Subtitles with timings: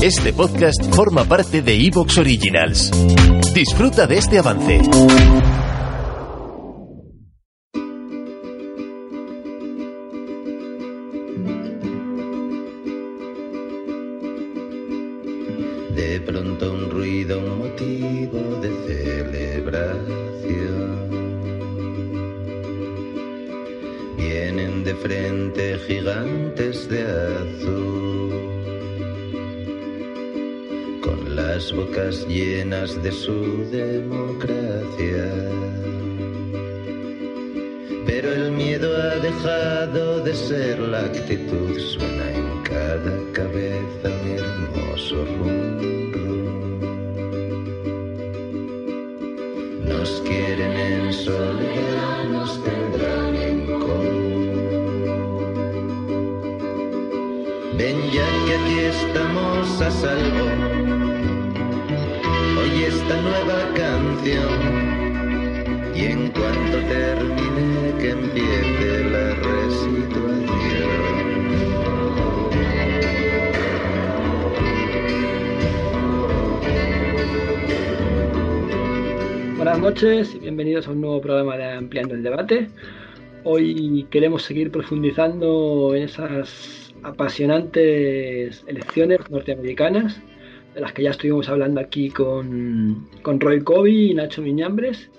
[0.00, 2.92] Este podcast forma parte de Evox Originals.
[3.52, 4.80] Disfruta de este avance.
[15.96, 20.28] De pronto un ruido, un motivo de celebración.
[24.16, 28.57] Vienen de frente gigantes de azul,
[31.58, 35.26] las bocas llenas de su democracia.
[38.06, 45.16] Pero el miedo ha dejado de ser la actitud, suena en cada cabeza mi hermoso
[45.36, 46.80] rum, rum.
[49.84, 54.46] Nos quieren en soledad, nos tendrán en común.
[57.76, 60.67] Ven ya que aquí estamos a salvo.
[65.94, 70.36] Y en cuanto termine que empiece la resituación.
[79.56, 82.68] Buenas noches y bienvenidos a un nuevo programa de Ampliando el Debate.
[83.44, 90.20] Hoy queremos seguir profundizando en esas apasionantes elecciones norteamericanas,
[90.78, 95.10] de las que ya estuvimos hablando aquí con, con Roy Covey y Nacho Miñambres.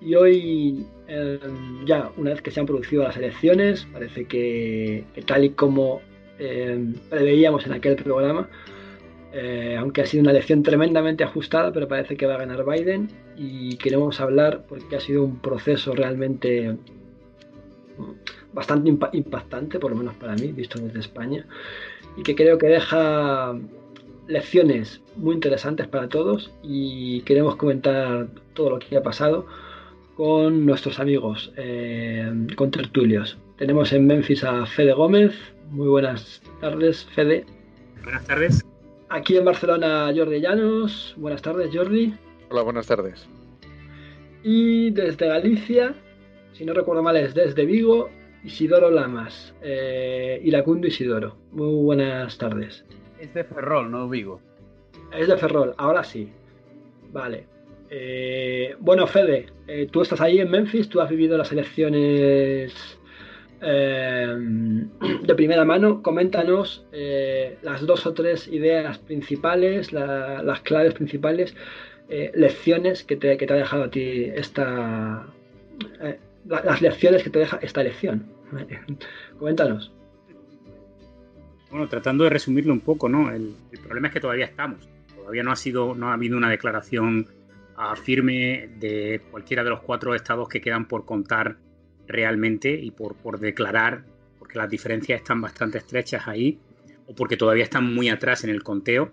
[0.00, 1.38] Y hoy, eh,
[1.84, 6.00] ya una vez que se han producido las elecciones, parece que, tal y como
[6.38, 8.48] eh, preveíamos en aquel programa,
[9.34, 13.08] eh, aunque ha sido una elección tremendamente ajustada, pero parece que va a ganar Biden
[13.36, 16.78] y queremos hablar porque ha sido un proceso realmente
[18.54, 21.46] bastante impa impactante, por lo menos para mí, visto desde España,
[22.16, 23.54] y que creo que deja
[24.26, 29.46] lecciones muy interesantes para todos y queremos comentar todo lo que ha pasado
[30.16, 33.38] con nuestros amigos, eh, con tertulios.
[33.56, 35.34] Tenemos en Memphis a Fede Gómez.
[35.70, 37.44] Muy buenas tardes, Fede.
[38.02, 38.64] Buenas tardes.
[39.08, 41.14] Aquí en Barcelona, Jordi Llanos.
[41.16, 42.14] Buenas tardes, Jordi.
[42.50, 43.26] Hola, buenas tardes.
[44.42, 45.94] Y desde Galicia,
[46.52, 48.10] si no recuerdo mal, es desde Vigo,
[48.44, 49.54] Isidoro Lamas.
[49.62, 51.36] Eh, Iracundo Isidoro.
[51.52, 52.84] Muy buenas tardes.
[53.24, 54.38] Es de Ferrol, no Vigo.
[55.10, 56.30] Es de Ferrol, ahora sí.
[57.10, 57.46] Vale.
[57.88, 62.98] Eh, bueno, Fede, eh, tú estás ahí en Memphis, tú has vivido las elecciones
[63.62, 64.36] eh,
[65.22, 66.02] de primera mano.
[66.02, 66.84] Coméntanos
[67.62, 71.56] las dos o tres ideas principales, la, las claves principales,
[72.34, 75.26] lecciones que te, que te, ha dejado a ti esta.
[76.44, 78.26] La, las lecciones que te deja esta elección.
[79.38, 79.94] Coméntanos.
[81.74, 83.32] Bueno, tratando de resumirlo un poco, ¿no?
[83.32, 83.52] El,
[83.82, 84.88] problema es que todavía estamos.
[85.16, 87.26] Todavía no ha sido, no ha habido una declaración
[87.76, 91.56] uh, firme de cualquiera de los cuatro estados que quedan por contar
[92.06, 94.04] realmente y por, por, declarar,
[94.38, 96.60] porque las diferencias están bastante estrechas ahí,
[97.08, 99.10] o porque todavía están muy atrás en el conteo.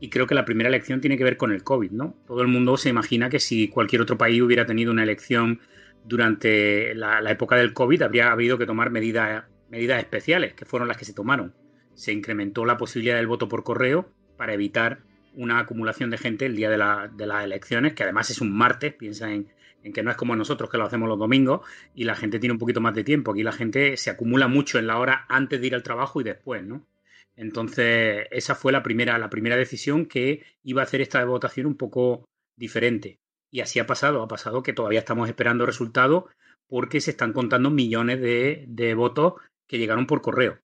[0.00, 2.14] Y creo que la primera elección tiene que ver con el COVID, ¿no?
[2.26, 5.60] Todo el mundo se imagina que si cualquier otro país hubiera tenido una elección
[6.06, 10.88] durante la, la época del COVID, habría habido que tomar medidas, medidas especiales, que fueron
[10.88, 11.52] las que se tomaron.
[11.98, 15.00] Se incrementó la posibilidad del voto por correo para evitar
[15.34, 18.56] una acumulación de gente el día de, la, de las elecciones, que además es un
[18.56, 19.48] martes, piensa en,
[19.92, 21.66] que no es como nosotros que lo hacemos los domingos
[21.96, 23.32] y la gente tiene un poquito más de tiempo.
[23.32, 26.24] Aquí la gente se acumula mucho en la hora antes de ir al trabajo y
[26.24, 26.86] después, ¿no?
[27.34, 31.76] Entonces, esa fue la primera, la primera decisión que iba a hacer esta votación un
[31.76, 33.18] poco diferente.
[33.50, 36.26] Y así ha pasado, ha pasado que todavía estamos esperando resultados
[36.68, 39.34] porque se están contando millones de votos
[39.66, 40.60] que llegaron por correo.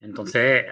[0.00, 0.66] Entonces,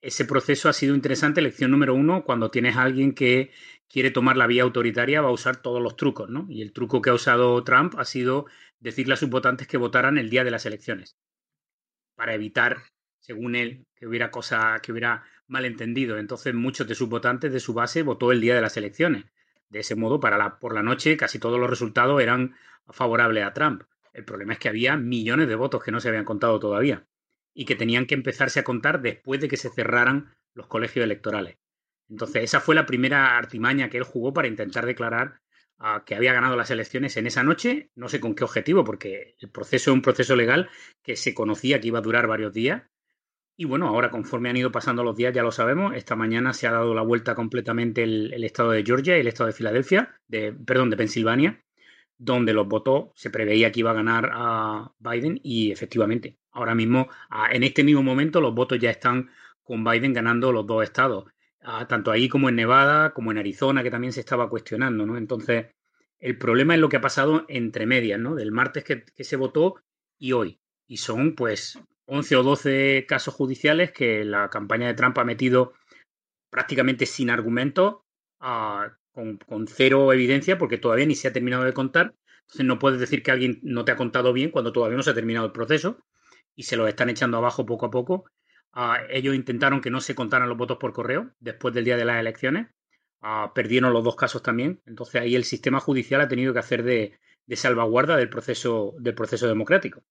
[0.00, 1.40] ese proceso ha sido interesante.
[1.40, 3.50] Lección número uno, cuando tienes a alguien que
[3.88, 6.46] quiere tomar la vía autoritaria, va a usar todos los trucos, ¿no?
[6.48, 8.46] Y el truco que ha usado Trump ha sido
[8.80, 11.16] decirle a sus votantes que votaran el día de las elecciones,
[12.16, 12.82] para evitar,
[13.20, 16.18] según él, que hubiera cosa, que hubiera malentendido.
[16.18, 19.26] Entonces, muchos de sus votantes de su base votó el día de las elecciones.
[19.68, 22.56] De ese modo, para la, por la noche, casi todos los resultados eran
[22.88, 23.84] favorables a Trump.
[24.12, 27.06] El problema es que había millones de votos que no se habían contado todavía
[27.54, 31.58] y que tenían que empezarse a contar después de que se cerraran los colegios electorales.
[32.08, 35.40] Entonces, esa fue la primera artimaña que él jugó para intentar declarar
[35.78, 39.36] uh, que había ganado las elecciones en esa noche, no sé con qué objetivo, porque
[39.38, 40.68] el proceso es un proceso legal
[41.02, 42.82] que se conocía que iba a durar varios días.
[43.56, 46.66] Y bueno, ahora conforme han ido pasando los días, ya lo sabemos, esta mañana se
[46.66, 50.16] ha dado la vuelta completamente el, el estado de Georgia y el estado de Filadelfia,
[50.26, 51.62] de, perdón, de Pensilvania,
[52.18, 57.08] donde los votos se preveía que iba a ganar a Biden y efectivamente, ahora mismo,
[57.50, 59.30] en este mismo momento, los votos ya están
[59.62, 61.24] con Biden ganando los dos estados.
[61.88, 65.16] tanto ahí como en Nevada, como en Arizona, que también se estaba cuestionando, ¿no?
[65.16, 65.66] Entonces,
[66.18, 68.34] el problema es lo que ha pasado entre medias, ¿no?
[68.34, 69.76] Del martes que, se votó
[70.18, 70.60] y hoy.
[70.86, 75.74] Y son, pues, 11 o 12 casos judiciales que la campaña de Trump ha metido
[76.50, 78.04] prácticamente sin argumento,
[78.38, 82.14] con, con, cero evidencia, porque todavía ni se ha terminado de contar.
[82.42, 85.10] Entonces no puedes decir que alguien no te ha contado bien cuando todavía no se
[85.10, 86.04] ha terminado el proceso
[86.54, 88.24] y se lo están echando abajo poco a poco.
[88.72, 92.04] Ah, ellos intentaron que no se contaran los votos por correo después del día de
[92.04, 92.68] las elecciones.
[93.20, 94.80] Ah, perdieron los dos casos también.
[94.86, 97.18] Entonces ahí el sistema judicial ha tenido que hacer de,
[97.54, 100.02] salvaguarda del proceso, del proceso democrático.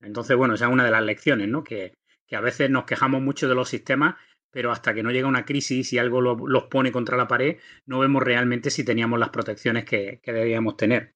[0.00, 1.64] Entonces, bueno, esa es una de las lecciones, ¿no?
[1.64, 1.94] Que,
[2.30, 4.16] a veces nos quejamos mucho de los sistemas,
[4.50, 8.00] pero hasta que no llega una crisis y algo los pone contra la pared, no
[8.00, 11.14] vemos realmente si teníamos las protecciones que, que debíamos tener.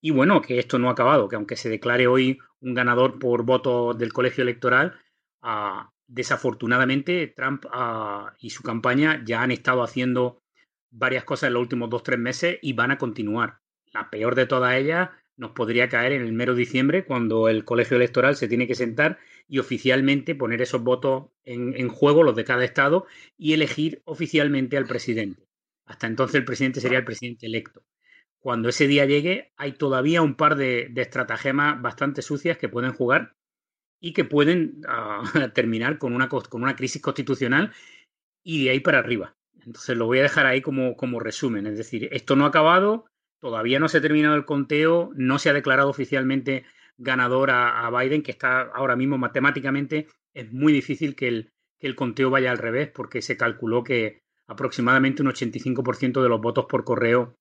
[0.00, 3.44] Y bueno, que esto no ha acabado, que aunque se declare hoy un ganador por
[3.44, 4.98] votos del colegio electoral,
[5.42, 10.42] ah, desafortunadamente Trump ah, y su campaña ya han estado haciendo
[10.90, 13.60] varias cosas en los últimos dos o tres meses y van a continuar.
[13.92, 17.96] La peor de todas ellas nos podría caer en el mero diciembre, cuando el colegio
[17.96, 19.18] electoral se tiene que sentar
[19.48, 23.06] y oficialmente poner esos votos en, en juego, los de cada estado,
[23.38, 25.46] y elegir oficialmente al presidente.
[25.86, 27.82] Hasta entonces el presidente sería el presidente electo
[28.40, 33.34] cuando ese día llegue, hay todavía un par de, estratagemas bastante sucias que pueden jugar
[34.00, 35.22] y que pueden ah,
[35.54, 37.72] terminar con una, con una crisis constitucional
[38.42, 39.36] y de ahí para arriba.
[39.64, 41.66] Entonces lo voy a dejar ahí como, como resumen.
[41.66, 43.04] Es decir, esto no ha acabado,
[43.40, 46.64] todavía no se ha terminado el conteo, no se ha declarado oficialmente
[46.96, 51.94] ganador a, Biden, que está ahora mismo matemáticamente, es muy difícil que el, que el
[51.94, 56.84] conteo vaya al revés, porque se calculó que aproximadamente un 85% de los votos por
[56.84, 57.36] correo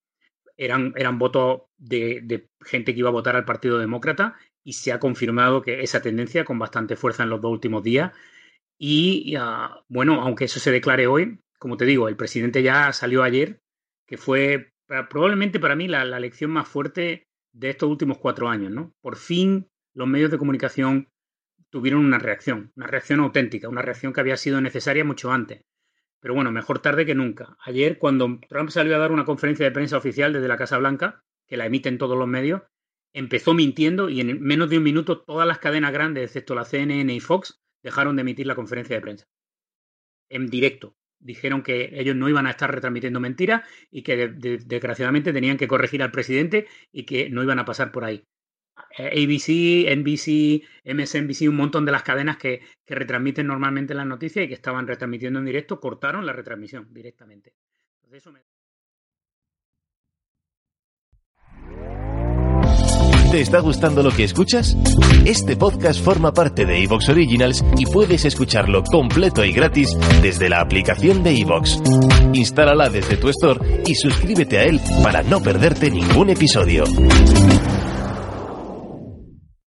[0.60, 5.00] eran, eran votos de, gente que iba a votar al Partido Demócrata y se ha
[5.00, 8.12] confirmado que esa tendencia con bastante fuerza en los dos últimos días.
[8.78, 13.24] Y ah, bueno, aunque eso se declare hoy, como te digo, el presidente ya salió
[13.24, 13.62] ayer,
[14.06, 14.74] que fue
[15.10, 18.94] probablemente para mí la, la lección más fuerte de estos últimos cuatro años, ¿no?
[19.02, 21.10] Por fin los medios de comunicación
[21.70, 25.62] tuvieron una reacción, una reacción auténtica, una reacción que había sido necesaria mucho antes.
[26.20, 27.58] Pero bueno, mejor tarde que nunca.
[27.64, 31.24] Ayer, cuando Trump salió a dar una conferencia de prensa oficial desde la Casa Blanca,
[31.48, 32.62] que la emiten todos los medios,
[33.14, 37.14] empezó mintiendo y en menos de un minuto todas las cadenas grandes, excepto la CNN
[37.14, 39.28] y Fox, dejaron de emitir la conferencia de prensa.
[40.30, 40.96] En directo.
[41.22, 46.02] Dijeron que ellos no iban a estar retransmitiendo mentiras y que desgraciadamente tenían que corregir
[46.02, 48.24] al presidente y que no iban a pasar por ahí.
[48.98, 54.56] ABC, NBC, MSNBC, un montón de las cadenas que, retransmiten normalmente las noticias y que
[54.56, 57.54] estaban retransmitiendo en directo, cortaron la retransmisión directamente.
[63.32, 64.76] ¿Te está gustando lo que escuchas?
[65.24, 70.62] Este podcast forma parte de Evox Originals y puedes escucharlo completo y gratis desde la
[70.62, 71.80] aplicación de Evox.
[72.34, 76.86] Instálala desde tu store y suscríbete a él para no perderte ningún episodio.